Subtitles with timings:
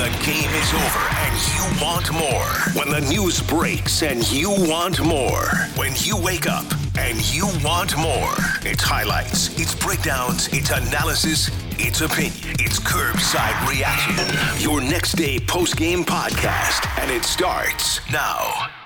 [0.00, 2.48] the game is over and you want more.
[2.72, 5.44] When the news breaks and you want more.
[5.76, 6.64] When you wake up
[6.98, 8.32] and you want more.
[8.62, 12.56] It's highlights, it's breakdowns, it's analysis, it's opinion.
[12.60, 14.24] It's Kerbside reaction.
[14.58, 16.86] Your next day post game podcast.
[16.98, 18.79] And it starts now.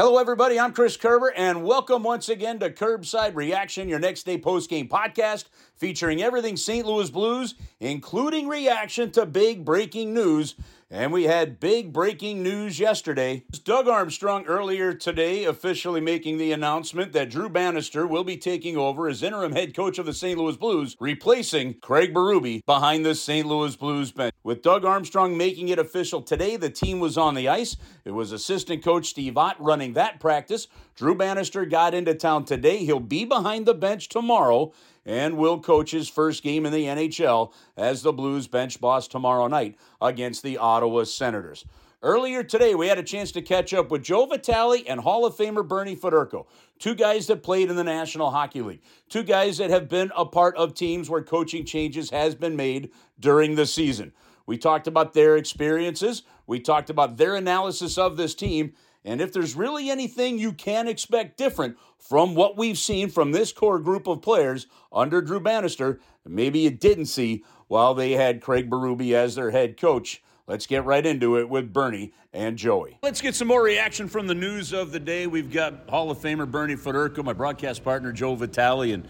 [0.00, 0.60] Hello, everybody.
[0.60, 4.88] I'm Chris Kerber, and welcome once again to Kerbside Reaction, your next day post game
[4.88, 6.86] podcast featuring everything St.
[6.86, 10.54] Louis Blues, including reaction to big breaking news
[10.90, 13.44] and we had big breaking news yesterday.
[13.64, 19.08] Doug Armstrong earlier today officially making the announcement that Drew Bannister will be taking over
[19.08, 20.38] as interim head coach of the St.
[20.38, 23.46] Louis Blues, replacing Craig Berube behind the St.
[23.46, 24.34] Louis Blues bench.
[24.42, 27.76] With Doug Armstrong making it official today, the team was on the ice.
[28.04, 30.68] It was assistant coach Steve Ott running that practice.
[30.94, 32.78] Drew Bannister got into town today.
[32.78, 34.72] He'll be behind the bench tomorrow
[35.08, 39.48] and will coach his first game in the NHL as the Blues bench boss tomorrow
[39.48, 41.64] night against the Ottawa Senators.
[42.02, 45.34] Earlier today, we had a chance to catch up with Joe Vitale and Hall of
[45.34, 46.46] Famer Bernie Federko,
[46.78, 50.26] two guys that played in the National Hockey League, two guys that have been a
[50.26, 54.12] part of teams where coaching changes has been made during the season.
[54.46, 59.32] We talked about their experiences, we talked about their analysis of this team, and if
[59.32, 64.06] there's really anything you can expect different from what we've seen from this core group
[64.06, 69.34] of players under Drew Bannister, maybe you didn't see while they had Craig Berube as
[69.34, 70.22] their head coach.
[70.46, 72.98] Let's get right into it with Bernie and Joey.
[73.02, 75.26] Let's get some more reaction from the news of the day.
[75.26, 79.06] We've got Hall of Famer Bernie Federko, my broadcast partner Joe Vitale, and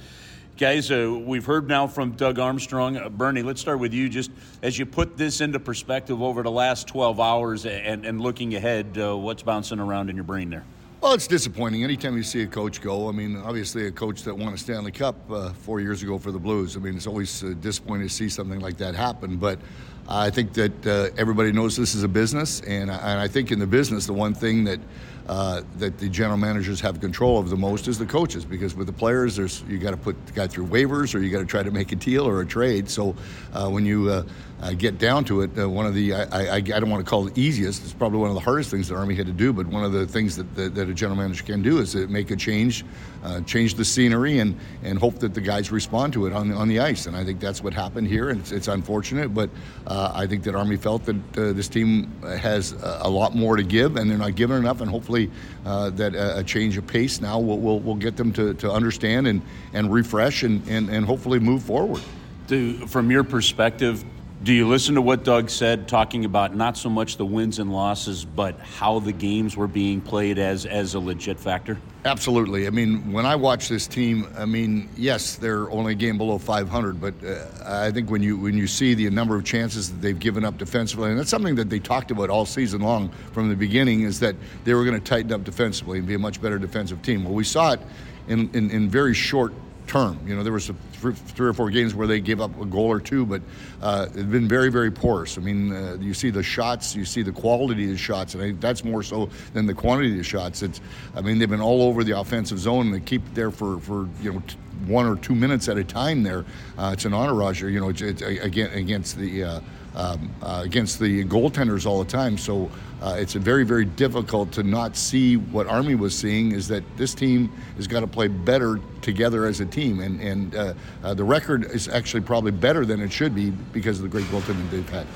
[0.59, 2.97] Guys, uh, we've heard now from Doug Armstrong.
[2.97, 4.09] Uh, Bernie, let's start with you.
[4.09, 8.57] Just as you put this into perspective over the last 12 hours and, and looking
[8.57, 10.65] ahead, uh, what's bouncing around in your brain there?
[11.01, 11.85] Well, it's disappointing.
[11.85, 14.91] Anytime you see a coach go, I mean, obviously a coach that won a Stanley
[14.91, 16.77] Cup uh, four years ago for the Blues.
[16.77, 19.37] I mean, it's always uh, disappointing to see something like that happen.
[19.37, 19.61] But
[20.09, 23.59] I think that uh, everybody knows this is a business, and, and I think in
[23.59, 24.81] the business, the one thing that
[25.29, 28.87] uh, that the general managers have control of the most is the coaches because with
[28.87, 31.45] the players there's you got to put the guy through waivers or you got to
[31.45, 33.15] try to make a deal or a trade so
[33.53, 34.23] uh, when you uh,
[34.61, 37.09] uh, get down to it, uh, one of the I, I, I, don't want to
[37.09, 37.85] call it easiest.
[37.85, 39.53] It's probably one of the hardest things the Army had to do.
[39.53, 42.09] But one of the things that, that, that a general manager can do is to
[42.09, 42.85] make a change,
[43.23, 46.55] uh, change the scenery, and and hope that the guys respond to it on the,
[46.55, 47.07] on the ice.
[47.07, 48.31] And I think that's what happened here.
[48.31, 49.51] And it's, it's unfortunate, but
[49.87, 53.63] uh, I think that Army felt that uh, this team has a lot more to
[53.63, 54.81] give, and they're not giving enough.
[54.81, 55.31] And hopefully,
[55.67, 59.27] uh, that a, change of pace now will, will, will get them to, to understand
[59.27, 59.43] and
[59.73, 62.03] and refresh and, and, and hopefully move forward.
[62.47, 64.05] Do, from your perspective,
[64.43, 67.73] do you listen to what Doug said, talking about not so much the wins and
[67.73, 71.77] losses, but how the games were being played as as a legit factor?
[72.05, 72.69] Absolutely.
[72.69, 76.39] I mean, when I watch this team, I mean, yes, they're only a game below
[76.39, 80.01] 500, but uh, I think when you when you see the number of chances that
[80.01, 83.49] they've given up defensively, and that's something that they talked about all season long from
[83.49, 86.41] the beginning, is that they were going to tighten up defensively and be a much
[86.41, 87.25] better defensive team.
[87.25, 87.81] Well, we saw it
[88.29, 89.53] in, in, in very short
[89.89, 90.21] term.
[90.27, 93.01] You know, there was three or four games where they gave up a goal or
[93.01, 93.43] two, but
[93.83, 95.39] uh, it's been very, very porous.
[95.39, 98.43] I mean, uh, you see the shots, you see the quality of the shots, and
[98.43, 100.63] I that's more so than the quantity of the shots.
[100.63, 100.81] It's,
[101.15, 104.09] I mean, they've been all over the offensive zone, and they keep there for, for
[104.21, 104.57] you know, t-
[104.87, 106.45] one or two minutes at a time there.
[106.77, 109.61] Uh, it's an entourage, you know, it's, it's, again, against the uh,
[109.99, 112.39] um, uh, against the goaltenders all the time.
[112.39, 112.71] So
[113.03, 117.15] uh, it's very, very difficult to not see what Army was seeing is that this
[117.15, 120.01] team has got to play better together as a team.
[120.01, 123.99] And, and uh, uh, the record is actually probably better than it should be because
[123.99, 125.07] of the great goaltending they've had.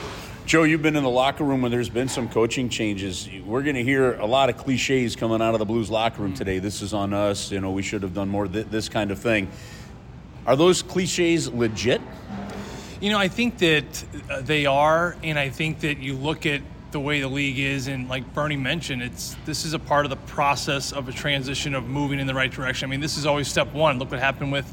[0.44, 3.28] Joe, you've been in the locker room when there's been some coaching changes.
[3.46, 6.34] We're going to hear a lot of cliches coming out of the Blues locker room
[6.34, 6.58] today.
[6.58, 7.52] This is on us.
[7.52, 9.48] You know, we should have done more th- this kind of thing.
[10.44, 12.00] Are those cliches legit?
[13.02, 16.62] You know, I think that uh, they are, and I think that you look at
[16.92, 20.10] the way the league is, and like Bernie mentioned, it's this is a part of
[20.10, 22.88] the process of a transition of moving in the right direction.
[22.88, 23.98] I mean, this is always step one.
[23.98, 24.72] Look what happened with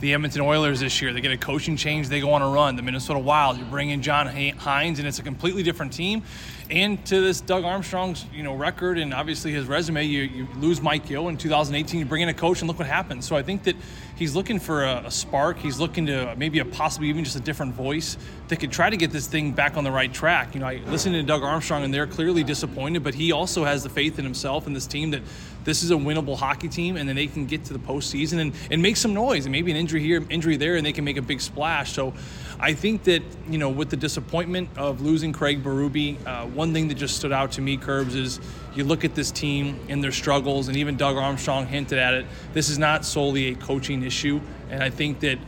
[0.00, 1.12] the Edmonton Oilers this year.
[1.12, 2.76] They get a coaching change, they go on a run.
[2.76, 6.22] The Minnesota Wild, you bring in John Hynes, and it's a completely different team.
[6.70, 10.82] And to this Doug Armstrong's you know record and obviously his resume, you, you lose
[10.82, 11.98] Mike Yeo in 2018.
[11.98, 13.26] You bring in a coach, and look what happens.
[13.26, 13.74] So I think that
[14.16, 15.58] he's looking for a, a, spark.
[15.58, 18.18] He's looking to maybe a possibly even just a different voice
[18.48, 20.54] that could try to get this thing back on the right track.
[20.54, 23.82] You know, I listened to Doug Armstrong, and they're clearly disappointed, but he also has
[23.82, 25.22] the faith in himself and this team that
[25.68, 28.54] this is a winnable hockey team, and then they can get to the postseason and,
[28.70, 31.18] and make some noise, and maybe an injury here, injury there, and they can make
[31.18, 31.92] a big splash.
[31.92, 32.14] So
[32.58, 36.88] I think that you know, with the disappointment of losing Craig Berube, uh, one thing
[36.88, 38.40] that just stood out to me, Curbs, is
[38.74, 42.24] you look at this team and their struggles, and even Doug Armstrong hinted at it.
[42.54, 44.40] This is not solely a coaching issue,
[44.70, 45.38] and I think that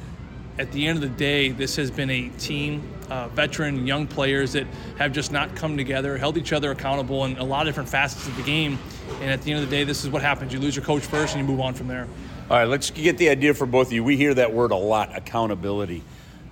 [0.58, 4.52] at the end of the day, this has been a team uh, veteran, young players
[4.52, 4.66] that
[4.98, 8.26] have just not come together, held each other accountable in a lot of different facets
[8.26, 8.78] of the game.
[9.20, 10.52] And at the end of the day, this is what happens.
[10.52, 12.06] You lose your coach first and you move on from there.
[12.48, 14.02] All right, let's get the idea for both of you.
[14.02, 16.02] We hear that word a lot accountability.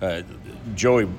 [0.01, 0.21] Uh,
[0.75, 1.09] Joey,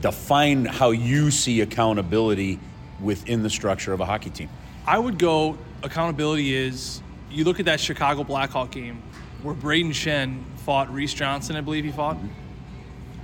[0.00, 2.58] define how you see accountability
[3.00, 4.48] within the structure of a hockey team.
[4.86, 9.02] I would go accountability is you look at that Chicago Blackhawk game
[9.42, 12.18] where Braden Schenn fought Reese Johnson, I believe he fought.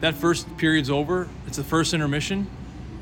[0.01, 1.29] That first period's over.
[1.47, 2.47] It's the first intermission.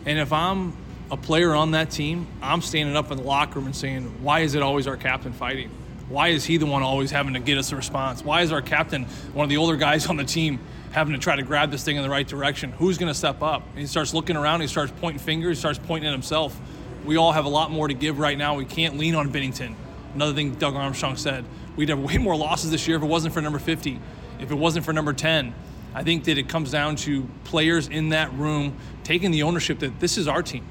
[0.06, 0.76] And if I'm
[1.11, 4.41] a player on that team, I'm standing up in the locker room and saying, why
[4.41, 5.70] is it always our captain fighting?
[6.08, 8.25] Why is he the one always having to get us a response?
[8.25, 10.61] Why is our captain, one of the older guys on the team,
[10.93, 12.73] having to try to grab this thing in the right direction?
[12.73, 13.67] Who's going to step up?
[13.70, 16.58] And he starts looking around, he starts pointing fingers, he starts pointing at himself.
[17.05, 18.55] We all have a lot more to give right now.
[18.55, 19.75] We can't lean on Binnington.
[20.14, 21.44] Another thing Doug Armstrong said
[21.76, 23.99] we'd have way more losses this year if it wasn't for number 50,
[24.41, 25.55] if it wasn't for number 10.
[25.94, 30.00] I think that it comes down to players in that room taking the ownership that
[30.00, 30.64] this is our team.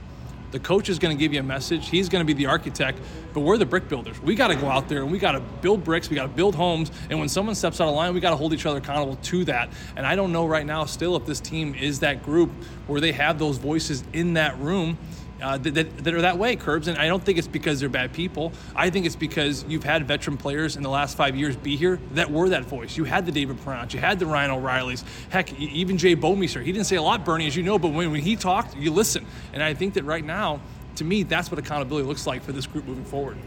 [0.51, 1.89] The coach is going to give you a message.
[1.89, 2.99] He's going to be the architect,
[3.33, 4.21] but we're the brick builders.
[4.21, 6.11] We got to go out there and we got to build bricks.
[6.11, 6.91] We got to build homes.
[7.09, 9.45] And when someone steps out of line, we got to hold each other accountable to
[9.45, 9.69] that.
[9.95, 12.51] And I don't know right now, still, if this team is that group
[12.85, 14.99] where they have those voices in that room
[15.43, 16.87] uh, that, that, that, are that way, Curbs.
[16.87, 18.53] And I don't think it's because they're bad people.
[18.75, 21.99] I think it's because you've had veteran players in the last five years be here
[22.13, 22.95] that were that voice.
[22.95, 26.63] You had the David Perron, you had the Ryan O'Reillys, heck, even Jay Bouwmeester.
[26.63, 28.91] He didn't say a lot, Bernie, as you know, but when, when he talked, you
[28.91, 29.25] listen.
[29.51, 30.61] And I think that right now,
[30.95, 33.37] to me, that's what accountability looks like for this group moving forward.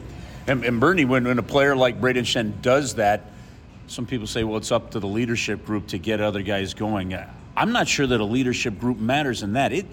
[0.47, 3.31] And, and Bernie, when, when a player like Braden Schenn does that,
[3.89, 7.17] some people say, well, it's up to the leadership group to get other guys going.
[7.57, 9.73] I'm not sure that a leadership group matters in that.
[9.73, 9.87] It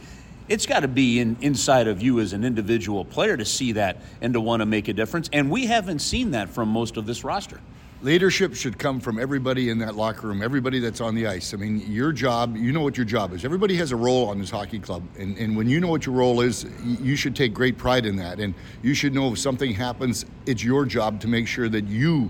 [0.54, 3.98] it's got to be in, inside of you as an individual player to see that
[4.22, 5.28] and to want to make a difference.
[5.34, 7.60] And we haven't seen that from most of this roster.
[8.04, 11.56] Leadership should come from everybody in that locker room, everybody that's on the ice.
[11.56, 13.44] I mean, your job, you know what your job is.
[13.44, 15.02] Everybody has a role on this hockey club.
[15.18, 18.16] And, and when you know what your role is, you should take great pride in
[18.18, 18.40] that.
[18.40, 18.54] And
[18.84, 22.30] you should know if something happens, it's your job to make sure that you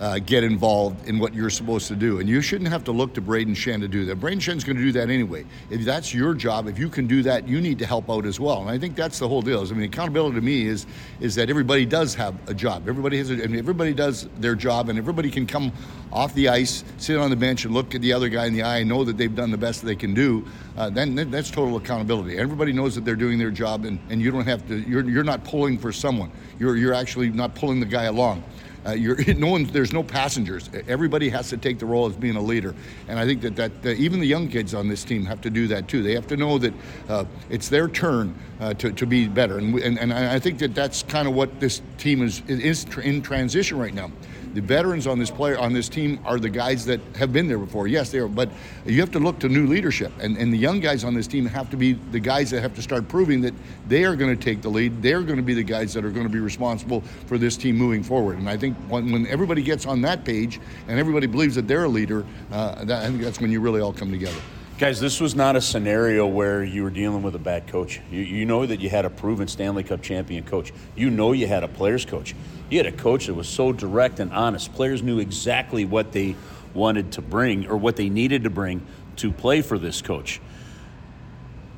[0.00, 2.20] uh, get involved in what you're supposed to do.
[2.20, 4.16] And you shouldn't have to look to Braden Schenn to do that.
[4.16, 5.44] Braden Schenn's going to do that anyway.
[5.70, 8.38] If that's your job, if you can do that, you need to help out as
[8.38, 8.60] well.
[8.60, 9.60] And I think that's the whole deal.
[9.60, 10.86] I mean, accountability to me is
[11.20, 12.88] is that everybody does have a job.
[12.88, 15.72] Everybody has, a, I mean, everybody does their job, and everybody can come
[16.12, 18.62] off the ice, sit on the bench, and look at the other guy in the
[18.62, 20.46] eye and know that they've done the best they can do.
[20.76, 22.38] Uh, then that's total accountability.
[22.38, 24.76] Everybody knows that they're doing their job, and, and you don't have to.
[24.76, 26.30] You're you're not pulling for someone.
[26.58, 28.44] You're you're actually not pulling the guy along.
[28.86, 28.94] Uh,
[29.36, 30.70] no one, there's no passengers.
[30.86, 32.74] Everybody has to take the role as being a leader,
[33.08, 35.50] and I think that that uh, even the young kids on this team have to
[35.50, 36.02] do that too.
[36.02, 36.74] They have to know that
[37.08, 40.74] uh, it's their turn uh, to, to be better, and, and and I think that
[40.74, 44.10] that's kind of what this team is is in transition right now
[44.56, 47.58] the veterans on this player on this team are the guys that have been there
[47.58, 47.86] before.
[47.88, 48.48] Yes, they are, but
[48.86, 51.44] you have to look to new leadership, and, and the young guys on this team
[51.44, 53.52] have to be the guys that have to start proving that
[53.86, 55.02] they are going to take the lead.
[55.02, 57.76] They're going to be the guys that are going to be responsible for this team
[57.76, 58.38] moving forward.
[58.38, 60.58] And I think when, when everybody gets on that page
[60.88, 63.82] and everybody believes that they're a leader, uh, that, I think that's when you really
[63.82, 64.40] all come together.
[64.78, 67.98] Guys, this was not a scenario where you were dealing with a bad coach.
[68.10, 70.70] You, you, know that you had a proven Stanley Cup champion coach.
[70.94, 72.34] You know you had a players coach.
[72.68, 74.74] You had a coach that was so direct and honest.
[74.74, 76.36] Players knew exactly what they
[76.74, 78.86] wanted to bring or what they needed to bring
[79.16, 80.42] to play for this coach.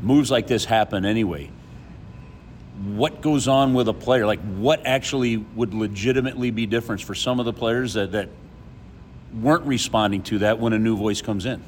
[0.01, 1.53] Moves like this happen anyway.
[2.84, 4.27] What goes on with a player?
[4.27, 8.29] Like, what actually would legitimately be different for some of the players that, that
[9.32, 11.63] weren't responding to that when a new voice comes in?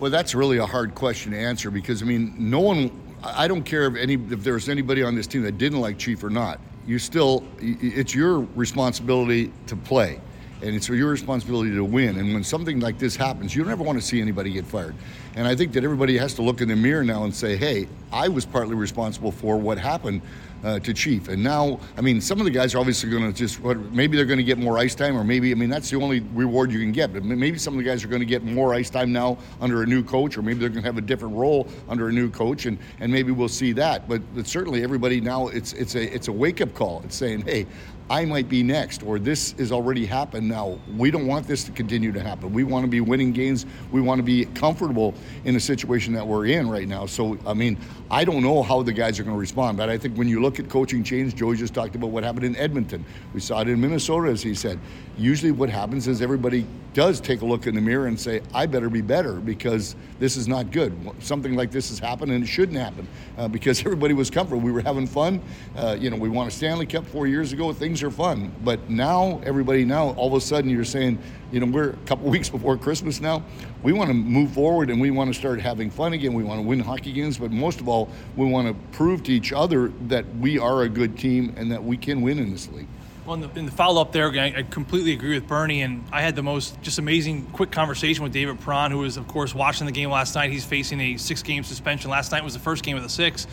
[0.00, 2.90] Well, that's really a hard question to answer because I mean, no one.
[3.22, 6.24] I don't care if any if there's anybody on this team that didn't like Chief
[6.24, 6.58] or not.
[6.86, 10.18] You still, it's your responsibility to play,
[10.62, 12.16] and it's your responsibility to win.
[12.16, 14.94] And when something like this happens, you don't ever want to see anybody get fired.
[15.36, 17.86] And I think that everybody has to look in the mirror now and say, "Hey,
[18.10, 20.22] I was partly responsible for what happened."
[20.64, 21.28] Uh, to Chief.
[21.28, 23.62] And now, I mean, some of the guys are obviously going to just,
[23.92, 26.20] maybe they're going to get more ice time, or maybe, I mean, that's the only
[26.34, 27.12] reward you can get.
[27.12, 29.82] But maybe some of the guys are going to get more ice time now under
[29.82, 32.30] a new coach, or maybe they're going to have a different role under a new
[32.30, 34.08] coach, and, and maybe we'll see that.
[34.08, 37.02] But, but certainly, everybody now, it's it's a it's a wake up call.
[37.04, 37.66] It's saying, hey,
[38.10, 40.80] I might be next, or this has already happened now.
[40.96, 42.52] We don't want this to continue to happen.
[42.52, 43.66] We want to be winning games.
[43.92, 45.14] We want to be comfortable
[45.44, 47.06] in the situation that we're in right now.
[47.06, 47.78] So, I mean,
[48.10, 50.42] I don't know how the guys are going to respond, but I think when you
[50.42, 53.04] look at coaching change, Joey just talked about what happened in Edmonton.
[53.32, 54.80] We saw it in Minnesota, as he said.
[55.16, 58.66] Usually, what happens is everybody does take a look in the mirror and say, I
[58.66, 60.92] better be better because this is not good.
[61.20, 63.06] Something like this has happened and it shouldn't happen
[63.38, 64.60] uh, because everybody was comfortable.
[64.60, 65.40] We were having fun.
[65.76, 67.70] Uh, you know, we won a Stanley Cup four years ago.
[68.00, 68.50] Things are fun.
[68.64, 71.18] But now, everybody now, all of a sudden, you're saying,
[71.52, 73.42] you know, we're a couple weeks before Christmas now.
[73.82, 76.32] We want to move forward and we want to start having fun again.
[76.32, 79.32] We want to win hockey games, but most of all, we want to prove to
[79.32, 82.70] each other that we are a good team and that we can win in this
[82.70, 82.88] league.
[83.26, 86.22] Well, in the, in the follow up there, I completely agree with Bernie, and I
[86.22, 89.84] had the most just amazing quick conversation with David Perron, who was, of course, watching
[89.84, 90.50] the game last night.
[90.50, 92.10] He's facing a six game suspension.
[92.10, 93.46] Last night was the first game of the six.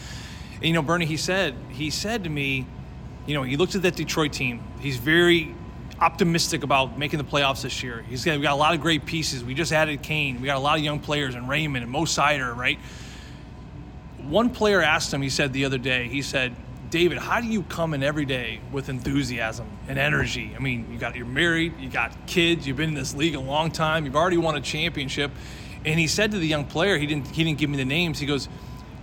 [0.56, 2.66] And, you know, Bernie, he said, he said to me,
[3.27, 4.63] you know, he looked at that Detroit team.
[4.79, 5.53] He's very
[6.00, 8.03] optimistic about making the playoffs this year.
[8.07, 9.43] He's got, we got a lot of great pieces.
[9.43, 10.39] We just added Kane.
[10.39, 12.79] We got a lot of young players and Raymond and Mo Seider, right?
[14.24, 16.55] One player asked him, he said the other day, he said,
[16.89, 20.53] David, how do you come in every day with enthusiasm and energy?
[20.55, 23.41] I mean, you got you're married, you got kids, you've been in this league a
[23.41, 25.31] long time, you've already won a championship.
[25.84, 28.19] And he said to the young player, he didn't he didn't give me the names.
[28.19, 28.48] He goes,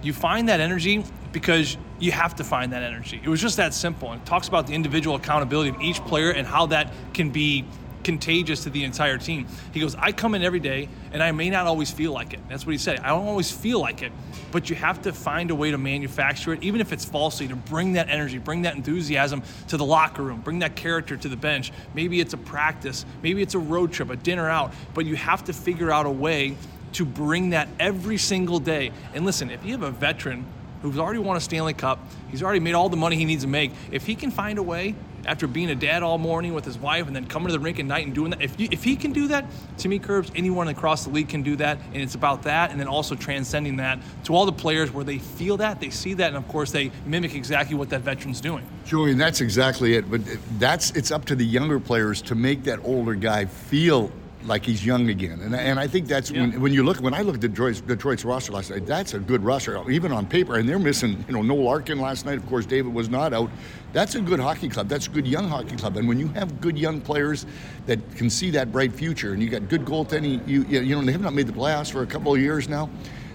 [0.04, 3.75] "You find that energy because you have to find that energy." It was just that
[3.75, 4.12] simple.
[4.12, 7.64] And talks about the individual accountability of each player and how that can be
[8.04, 9.46] contagious to the entire team.
[9.73, 12.40] He goes, I come in every day and I may not always feel like it.
[12.49, 13.00] That's what he said.
[13.00, 14.12] I don't always feel like it,
[14.52, 17.56] but you have to find a way to manufacture it, even if it's falsely, to
[17.56, 21.37] bring that energy, bring that enthusiasm to the locker room, bring that character to the
[21.37, 21.73] bench.
[21.94, 25.44] Maybe it's a practice, maybe it's a road trip, a dinner out, but you have
[25.44, 26.56] to figure out a way
[26.94, 28.90] to bring that every single day.
[29.14, 30.46] And listen, if you have a veteran
[30.82, 31.98] who's already won a Stanley Cup,
[32.30, 34.62] he's already made all the money he needs to make, if he can find a
[34.62, 34.94] way
[35.26, 37.78] after being a dad all morning with his wife and then coming to the rink
[37.78, 38.42] at night and doing that.
[38.42, 39.46] If, you, if he can do that,
[39.78, 41.78] to me, Curbs, anyone across the league can do that.
[41.92, 45.18] And it's about that and then also transcending that to all the players where they
[45.18, 48.66] feel that, they see that, and of course they mimic exactly what that veteran's doing.
[48.84, 50.10] Julian, that's exactly it.
[50.10, 50.20] But
[50.58, 54.12] that's it's up to the younger players to make that older guy feel
[54.46, 55.40] like he's young again.
[55.40, 56.42] And, and I think that's yeah.
[56.42, 59.18] when, when you look when I look at Detroit's, Detroit's roster last night, that's a
[59.18, 60.56] good roster, even on paper.
[60.56, 62.38] And they're missing, you know, Noel Larkin last night.
[62.38, 63.50] Of course, David was not out.
[63.92, 64.88] That's a good hockey club.
[64.88, 65.96] That's a good young hockey club.
[65.96, 67.46] And when you have good young players
[67.86, 71.12] that can see that bright future, and you got good goaltending, you you know they
[71.12, 72.90] have not made the playoffs for a couple of years now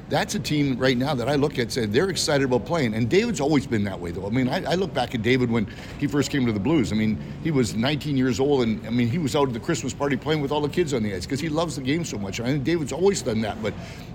[0.10, 2.94] that's a team right now that I look at say they're excited about playing.
[2.94, 4.26] And David's always been that way, though.
[4.26, 5.68] I mean, I, I, look back at David when
[6.00, 6.92] he first came to the Blues.
[6.92, 9.60] I mean, he was 19 years old, and I mean, he was out at the
[9.60, 12.04] Christmas party playing with all the kids on the ice because he loves the game
[12.04, 12.40] so much.
[12.40, 13.62] And I think David's always done that.
[13.62, 13.74] But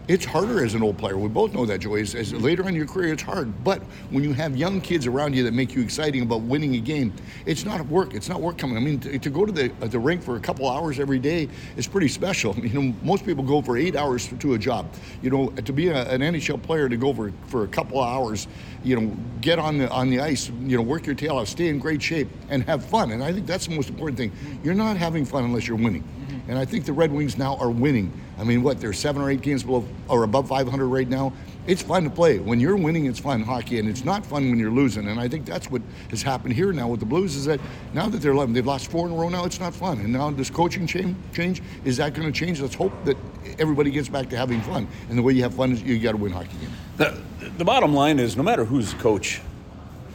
[0.08, 1.16] it's harder as an old player.
[1.16, 2.02] We both know that, Joey.
[2.02, 3.64] As, as later in your career, it's hard.
[3.64, 6.80] But when you have young kids around you that make you exciting about winning a
[6.80, 7.12] game,
[7.46, 8.14] it's not work.
[8.14, 8.76] It's not work coming.
[8.76, 11.48] I mean, to, to go to the the rink for a couple hours every day
[11.76, 12.54] is pretty special.
[12.64, 14.92] You know, most people go for eight hours to a job.
[15.22, 18.08] You know, to be a, an NHL player to go for for a couple of
[18.08, 18.46] hours,
[18.82, 21.68] you know, get on the on the ice, you know, work your tail off, stay
[21.68, 23.12] in great shape, and have fun.
[23.12, 24.32] And I think that's the most important thing.
[24.62, 26.02] You're not having fun unless you're winning.
[26.02, 26.50] Mm-hmm.
[26.50, 28.12] And I think the Red Wings now are winning.
[28.38, 31.32] I mean, what, they're seven or eight games below or above 500 right now.
[31.66, 32.38] It's fun to play.
[32.38, 35.08] When you're winning, it's fun hockey, and it's not fun when you're losing.
[35.08, 35.80] And I think that's what
[36.10, 37.58] has happened here now with the Blues is that
[37.94, 40.00] now that they're 11, they've lost four in a row now, it's not fun.
[40.00, 42.60] And now this coaching change, is that going to change?
[42.60, 43.16] Let's hope that
[43.58, 44.86] everybody gets back to having fun.
[45.08, 46.72] And the way you have fun is you got to win hockey games.
[46.98, 47.18] The,
[47.56, 49.40] the bottom line is no matter who's the coach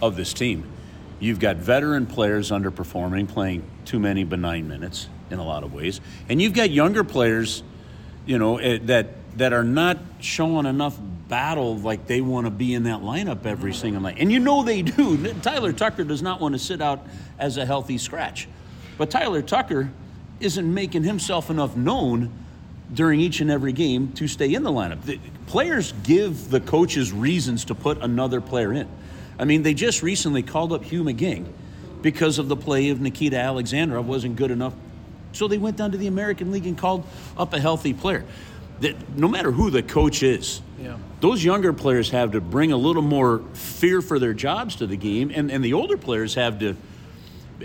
[0.03, 0.69] of this team,
[1.19, 5.99] you've got veteran players underperforming, playing too many benign minutes in a lot of ways.
[6.29, 7.63] And you've got younger players,
[8.27, 10.97] you know, eh, that that are not showing enough
[11.29, 14.17] battle like they want to be in that lineup every single night.
[14.19, 15.33] And you know they do.
[15.41, 17.05] Tyler Tucker does not want to sit out
[17.37, 18.49] as a healthy scratch.
[18.97, 19.89] But Tyler Tucker
[20.41, 22.31] isn't making himself enough known
[22.93, 25.03] during each and every game to stay in the lineup.
[25.03, 28.89] The players give the coaches reasons to put another player in.
[29.37, 31.45] I mean, they just recently called up Hugh McGing
[32.01, 34.73] because of the play of Nikita Alexandrov wasn't good enough
[35.31, 37.05] so they went down to the American League and called
[37.37, 38.25] up a healthy player.
[38.81, 40.97] That no matter who the coach is, yeah.
[41.19, 44.97] those younger players have to bring a little more fear for their jobs to the
[44.97, 46.75] game, and, and the older players have to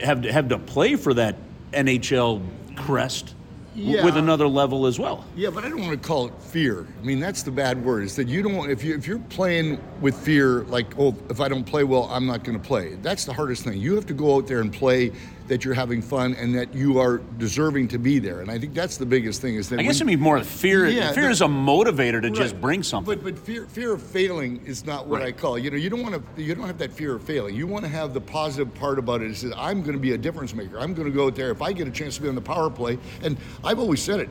[0.03, 1.37] have to have to play for that
[1.73, 2.43] NHL
[2.77, 3.35] crest
[3.75, 4.05] yeah.
[4.05, 5.25] with another level as well.
[5.37, 6.87] Yeah, but I don't want to call it fear.
[7.01, 8.05] I mean, that's the bad word.
[8.05, 11.49] Is that you don't if you if you're playing with fear, like oh, if I
[11.49, 12.95] don't play well, I'm not going to play.
[12.97, 13.81] That's the hardest thing.
[13.81, 15.13] You have to go out there and play
[15.49, 18.41] that you're having fun and that you are deserving to be there.
[18.41, 20.87] And I think that's the biggest thing is that I guess it means more fear.
[20.87, 22.35] Yeah, fear is a motivator to right.
[22.35, 23.15] just bring something.
[23.15, 25.29] But but fear fear of failing is not what right.
[25.29, 25.59] I call.
[25.59, 27.55] You know, you don't want to you don't have that fear of failing.
[27.55, 29.31] You want to have the positive part about it.
[29.31, 30.79] Is that I'm going to be a difference maker.
[30.79, 32.41] I'm going to go out there if I get a chance to be on the
[32.41, 32.99] power play.
[33.23, 34.31] And I've always said it.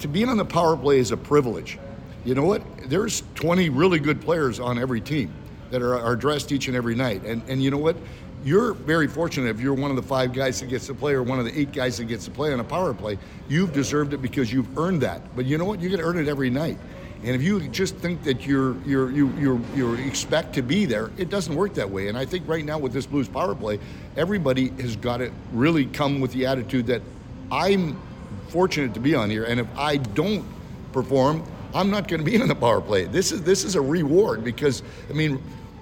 [0.00, 1.78] To be on the power play is a privilege
[2.24, 2.62] you know what?
[2.88, 5.32] There's 20 really good players on every team
[5.70, 7.24] that are, are dressed each and every night.
[7.24, 7.96] And, and you know what?
[8.44, 11.22] You're very fortunate if you're one of the five guys that gets to play or
[11.22, 13.18] one of the eight guys that gets to play on a power play.
[13.48, 15.36] You've deserved it because you've earned that.
[15.36, 15.80] But you know what?
[15.80, 16.78] You get to earn it every night.
[17.24, 21.12] And if you just think that you're you're you you you expect to be there,
[21.18, 22.08] it doesn't work that way.
[22.08, 23.78] And I think right now with this Blues power play,
[24.16, 27.00] everybody has got to really come with the attitude that
[27.52, 28.00] I'm
[28.48, 30.44] fortunate to be on here, and if I don't
[30.92, 31.44] perform,
[31.74, 33.04] I'm not going to be in the power play.
[33.04, 35.40] This is this is a reward because I mean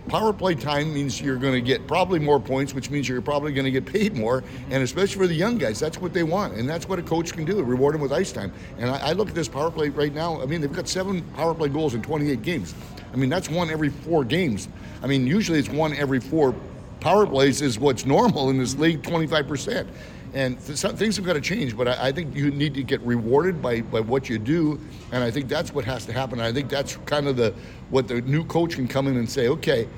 [0.09, 3.53] Power play time means you're going to get probably more points, which means you're probably
[3.53, 4.43] going to get paid more.
[4.71, 6.55] And especially for the young guys, that's what they want.
[6.55, 8.53] And that's what a coach can do reward them with ice time.
[8.79, 10.41] And I, I look at this power play right now.
[10.41, 12.75] I mean, they've got seven power play goals in 28 games.
[13.13, 14.69] I mean, that's one every four games.
[15.03, 16.55] I mean, usually it's one every four
[17.01, 19.87] power plays is what's normal in this league, 25%.
[20.33, 23.01] And th- things have got to change, but I, I, think you need to get
[23.01, 26.39] rewarded by, by what you do, and I think that's what has to happen.
[26.39, 27.53] And I think that's kind of the
[27.91, 29.89] what the new coach can come in and say, okay,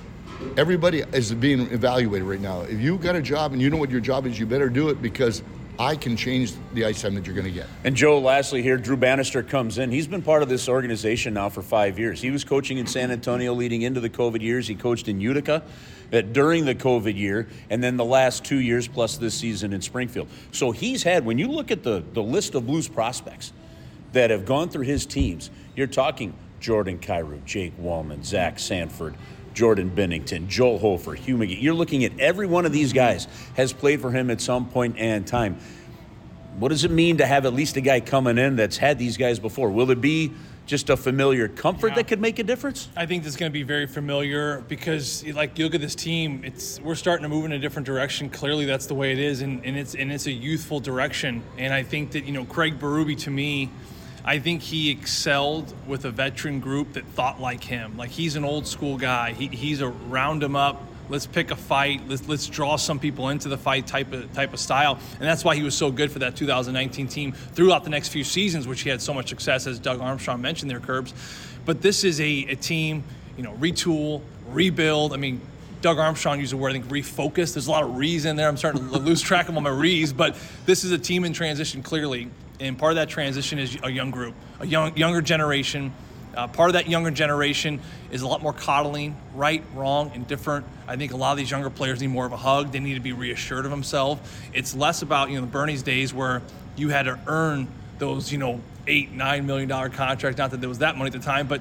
[0.57, 2.63] everybody is being evaluated right now.
[2.63, 4.89] If you've got a job and you know what your job is, you better do
[4.89, 5.43] it because
[5.79, 7.67] I can change the ice time that you're going to get.
[7.85, 9.91] And Joe, lastly here, Drew Bannister comes in.
[9.91, 12.21] He's been part of this organization now for five years.
[12.21, 14.69] He was coaching in San Antonio leading into the COVID years.
[14.69, 15.63] He coached in Utica
[16.13, 20.29] during the COVID year, and then the last two years plus this season in Springfield.
[20.53, 23.53] So he's had, when you look at the, the list of Blues prospects
[24.13, 29.17] that have gone through his teams, you're talking Jordan Kyrou, Jake Walman, Zach Sanford,
[29.55, 31.63] Jordan Binnington, Joel Hofer, Hugh McGing.
[31.63, 33.27] You're looking at every one of these guys
[33.57, 35.59] has played for him at some point in time.
[36.59, 39.17] What does it mean to have at least a guy coming in that's had these
[39.17, 39.71] guys before?
[39.71, 40.33] Will it be
[40.67, 41.95] just a familiar comfort yeah.
[41.97, 42.89] that could make a difference?
[42.97, 46.43] I think it's going to be very familiar because, like, you look at this team.
[46.45, 48.31] It's we're starting to move in a different direction.
[48.31, 51.43] Clearly, that's the way it is, and, and it's and it's a youthful direction.
[51.59, 53.71] And I think that you know Craig Berube to me.
[54.25, 57.97] I think he excelled with a veteran group that thought like him.
[57.97, 59.33] Like he's an old school guy.
[59.33, 60.81] He, he's a round him up
[61.13, 64.53] let's pick a fight, let's let's draw some people into the fight type of type
[64.53, 67.91] of style, and that's why he was so good for that 2019 team throughout the
[67.91, 71.13] next few seasons, which he had so much success as Doug Armstrong mentioned there, Curbs.
[71.65, 73.05] But this is a, a team,
[73.37, 75.13] you know, retool, rebuild.
[75.13, 75.41] I mean,
[75.83, 77.53] Doug Armstrong used the word, I think, refocus.
[77.53, 78.49] There's a lot of re's in there.
[78.49, 81.35] I'm starting to lose track of all my re's, but this is a team in
[81.35, 82.31] transition clearly.
[82.59, 85.93] And part of that transition is a young group, a young, younger generation
[86.37, 90.67] uh, part of that younger generation is a lot more coddling, right, wrong, and different.
[90.89, 92.73] I think a lot of these younger players need more of a hug.
[92.73, 94.21] They need to be reassured of themselves.
[94.53, 96.43] It's less about you know the Bernie's days where
[96.77, 97.69] you had to earn
[97.99, 100.39] those you know eight nine million dollar contracts.
[100.39, 101.61] Not that there was that money at the time, but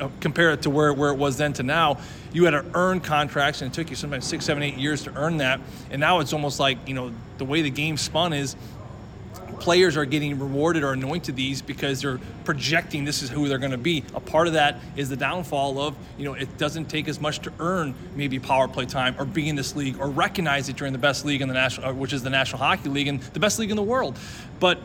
[0.00, 1.98] uh, compare it to where, where it was then to now,
[2.32, 5.14] you had to earn contracts, and it took you sometimes six, seven, eight years to
[5.16, 5.60] earn that.
[5.90, 8.56] And now it's almost like you know the way the game spun is
[9.60, 13.70] players are getting rewarded or anointed these because they're projecting this is who they're going
[13.70, 14.02] to be.
[14.14, 17.40] A part of that is the downfall of, you know, it doesn't take as much
[17.40, 20.86] to earn maybe power play time or be in this league or recognize that you're
[20.86, 23.20] in the best league in the national, uh, which is the National Hockey League and
[23.20, 24.18] the best league in the world.
[24.58, 24.78] But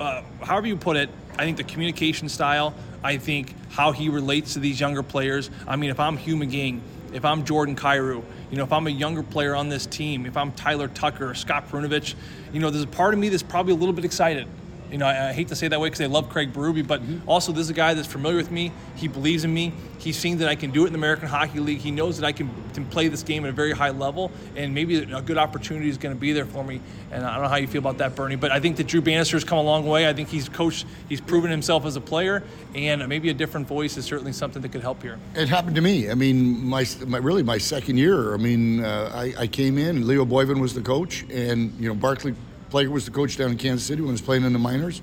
[0.00, 4.54] uh, however you put it, I think the communication style, I think how he relates
[4.54, 5.50] to these younger players.
[5.66, 6.80] I mean, if I'm Hugh McGing,
[7.12, 10.36] if I'm Jordan Kyrou, you know, if I'm a younger player on this team, if
[10.36, 12.14] I'm Tyler Tucker or Scott Perunovich,
[12.52, 14.46] you know, there's a part of me that's probably a little bit excited
[14.90, 17.02] you know, I, I hate to say that way because I love Craig Berube, but
[17.02, 17.28] mm-hmm.
[17.28, 18.72] also this is a guy that's familiar with me.
[18.96, 19.72] He believes in me.
[19.98, 21.78] He's seen that I can do it in the American Hockey League.
[21.78, 24.74] He knows that I can, can play this game at a very high level, and
[24.74, 26.80] maybe a good opportunity is going to be there for me.
[27.10, 29.00] And I don't know how you feel about that, Bernie, but I think that Drew
[29.00, 30.08] Bannister has come a long way.
[30.08, 32.42] I think he's coached, he's proven himself as a player,
[32.74, 35.18] and maybe a different voice is certainly something that could help here.
[35.34, 36.10] It happened to me.
[36.10, 38.34] I mean, my, my really my second year.
[38.34, 40.06] I mean, uh, I, I came in.
[40.06, 42.34] Leo Boivin was the coach, and you know Barclay
[42.70, 45.02] Plager was the coach down in Kansas City when I was playing in the minors.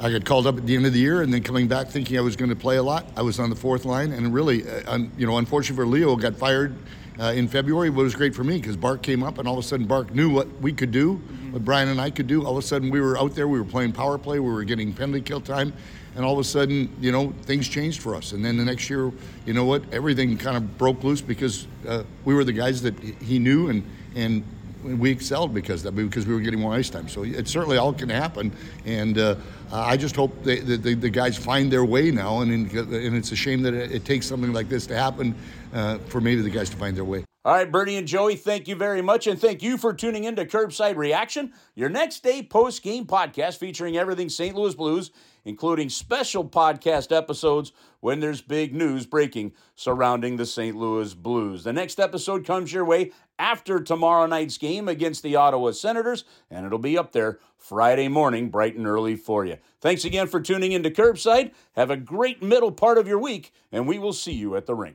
[0.00, 2.16] I got called up at the end of the year, and then coming back thinking
[2.16, 3.06] I was going to play a lot.
[3.16, 6.36] I was on the fourth line, and really, uh, you know, unfortunately for Leo, got
[6.36, 6.76] fired
[7.18, 7.90] uh, in February.
[7.90, 9.86] But it was great for me because Bark came up, and all of a sudden,
[9.86, 11.52] Bark knew what we could do, mm-hmm.
[11.52, 12.46] what Brian and I could do.
[12.46, 14.62] All of a sudden, we were out there, we were playing power play, we were
[14.62, 15.72] getting penalty kill time,
[16.14, 18.30] and all of a sudden, you know, things changed for us.
[18.30, 19.10] And then the next year,
[19.46, 22.96] you know what, everything kind of broke loose because uh, we were the guys that
[23.00, 23.82] he knew, and
[24.14, 24.44] and
[24.82, 27.08] we excelled because that because we were getting more ice time.
[27.08, 28.52] So it certainly all can happen,
[28.84, 29.36] and uh,
[29.72, 32.40] I just hope that the, the, guys find their way now.
[32.40, 35.34] And, in, and it's a shame that it, it, takes something like this to happen
[35.74, 37.24] uh, for maybe the guys to find their way.
[37.44, 39.26] All right, Bernie and Joey, thank you very much.
[39.26, 43.58] And thank you for tuning in to Kerbside Reaction, your next day post game podcast
[43.58, 44.54] featuring everything St.
[44.54, 45.10] Louis Blues,
[45.48, 50.76] including special podcast episodes when there's big news breaking surrounding the St.
[50.76, 51.64] Louis Blues.
[51.64, 56.66] The next episode comes your way after tomorrow night's game against the Ottawa Senators, and
[56.66, 59.56] it'll be up there Friday morning, bright and early for you.
[59.80, 61.52] Thanks again for tuning in to Kerbside.
[61.72, 64.74] Have a great middle part of your week, and we will see you at the
[64.74, 64.86] rink.